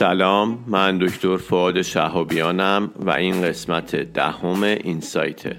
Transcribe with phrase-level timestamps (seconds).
[0.00, 5.56] سلام من دکتر فعاد شهابیانم و این قسمت دهم این سایته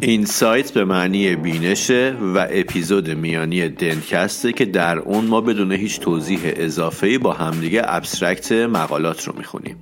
[0.00, 6.00] این سایت به معنی بینشه و اپیزود میانی دنکسته که در اون ما بدون هیچ
[6.00, 9.76] توضیح اضافه با همدیگه ابسترکت مقالات رو می‌خونیم.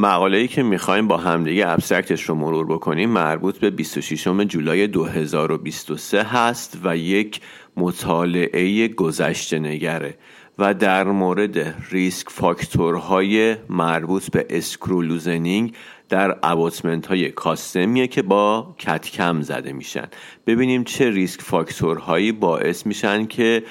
[0.00, 4.86] مقاله ای که می‌خوایم با همدیگه abstract ش رو مرور بکنیم مربوط به 26 جولای
[4.86, 7.40] 2023 هست و یک
[7.76, 10.14] مطالعه گذشته نگره
[10.58, 15.74] و در مورد risk factor های مربوط به screw loosening
[16.08, 20.06] در abutment های custom یه که با CAD-CAM زده میشن.
[20.46, 23.62] ببینیم چه risk factor هایی باعث میشن که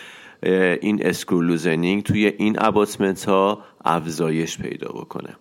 [0.82, 5.36] این screw loosening توی این abutment ها افزایش پیدا بکنه.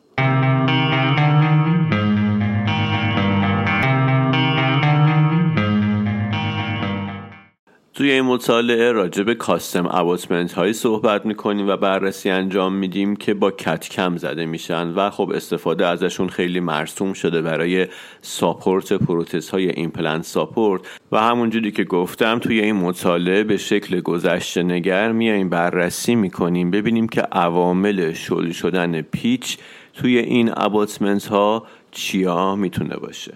[7.99, 13.35] توی این مطالعه راجع به custom abutment هایی صحبت می‌کنیم و بررسی انجام میدیم که
[13.35, 17.87] با CAD-CAM زده میشن و خب استفاده ازشون خیلی مرسوم شده برای
[18.23, 20.83] support پروتز های implant support.
[21.13, 27.09] و همونجوری که گفتم توی این مطالعه به شکل گذشته نگر میاییم بررسی می‌کنیم ببینیم
[27.09, 29.59] که عوامل شل شدن پیچ
[29.95, 33.33] توی این abutment ها چیا می‌تونه باشه.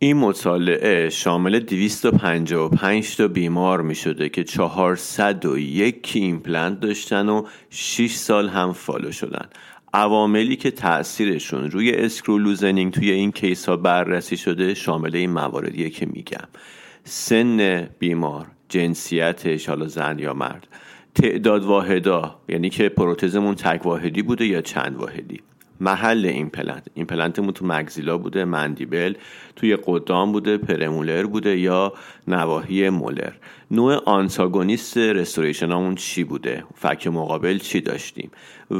[0.00, 8.48] این مطالعه شامل 255 تا بیمار می شده که 401 ایمپلنت داشتن و 6 سال
[8.48, 9.48] هم follow شدن.
[9.94, 15.90] عواملی که تاثیرشون روی screw loosening توی این case ها بررسی شده شامل این مواردیه
[15.90, 16.48] که میگم.
[17.04, 20.68] سن بیمار جنسیتش حالا زن یا مرد.
[21.14, 25.40] تعداد واحدا یعنی که پروتزمون تک واحدی بوده یا چند واحدی؟
[25.80, 29.14] محل ایمپلنت ایمپلنتمون تو maxilla بوده mandible
[29.56, 31.92] توی قدام بوده premolar بوده یا
[32.28, 33.32] نواحی molar.
[33.70, 38.30] نوع antagonist restoration مون چی بوده؟ فک مقابل چی داشتیم؟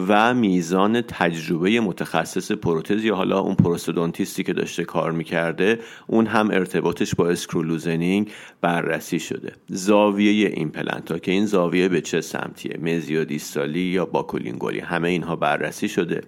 [0.09, 6.27] و میزان تجربه متخصص پروتز یا حالا اون prosthodontist ی که داشته کار می‌کرده اون
[6.27, 9.53] هم ارتباطش با screw loosening بررسی شده.
[9.67, 15.09] زاویه ایمپلنت ها که این زاویه به چه سمتیه؟ mesiodistal ی یا buccolingual ی؟ همه
[15.09, 16.21] اینها بررسی شده.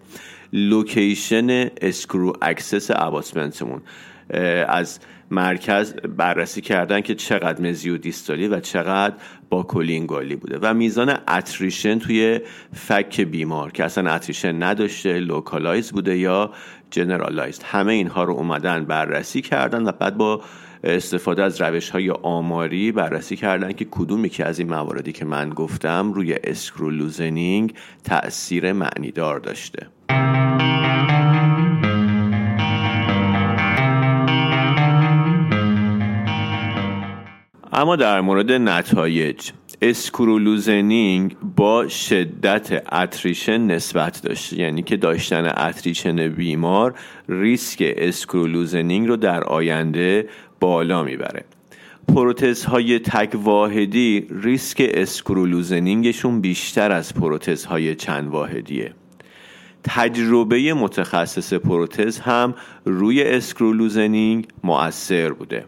[0.52, 3.80] location screw access abutment مون
[4.68, 4.98] از
[5.30, 9.14] مرکز بررسی کردن که چقدر mesiodistal ی و چقدر
[9.50, 10.58] buccolingual ی بوده.
[10.62, 12.40] و میزان attrition توی
[12.74, 16.50] فک بیمار که اصلا attrition نداشته localized بوده یا
[16.90, 20.42] generalized همه اینها رو اومدن بررسی کردن و بعد با
[20.84, 25.50] استفاده از روش های آماری بررسی کردن که کدومی که از این مواردی که من
[25.50, 27.74] گفتم روی screw loosening
[28.04, 29.86] تأثیر معنیدار داشته.
[37.72, 39.50] اما در مورد نتایج
[39.82, 46.94] screw loosening با شدت attrition نسبت داشته یعنی که داشتن attrition بیمار
[47.28, 50.28] ریسک screw loosening رو در آینده
[50.60, 51.44] بالا می‌بره.
[52.08, 58.94] پروتز های تک واحدی ریسک screw loosening شون بیشتر از پروتز های چند واحدیه
[59.84, 62.54] تجربه متخصص پروتز هم
[62.84, 65.64] روی screw loosening مؤثر بوده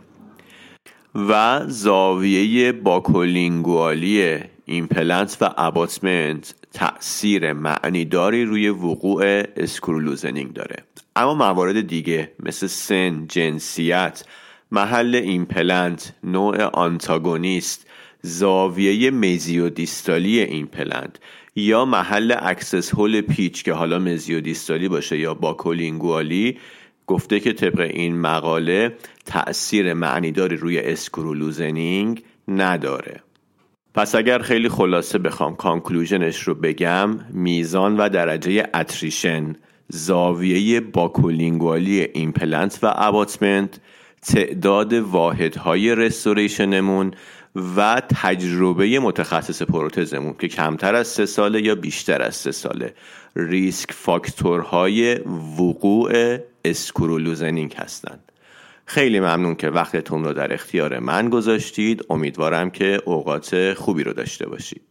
[1.14, 10.76] و زاویه buccolingual ی ایمپلنت و abutment تأثیر معنیداری روی وقوع screw loosening داره.
[11.16, 14.24] اما موارد دیگه مثل سن، جنسیت،
[14.70, 17.86] محل ایمپلنت، نوع آنتاگونیست،
[18.22, 21.16] زاویه mesiodistal ی ایمپلنت
[21.56, 26.58] یا محل access hole پیچ که حالا mesiodistal ی باشه یا buccolingual ی
[27.06, 28.96] گفته که طبق این مقاله
[29.26, 33.20] تأثیر معنیداری روی screw loosening نداره.
[33.94, 39.56] پس اگر خیلی خلاصه بخوام conclusion ش رو بگم میزان و درجه attrition
[39.88, 43.80] زاویه buccolingual ی ایمپلنت و abutment
[44.22, 47.10] تعداد واحدهای restoration مون
[47.56, 52.94] و تجربه متخصص پروتزمون که کمتر از سه ساله یا بیشتر از سه ساله.
[53.36, 55.14] risk factor های
[55.58, 58.32] وقوع screw loosening هستند.
[58.86, 62.04] خیلی ممنون که وقتتون رو در اختیار من گذاشتید.
[62.10, 64.82] امیدوارم که اوقات خوبی رو داشته باشید.